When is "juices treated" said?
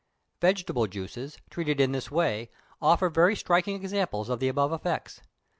0.87-1.79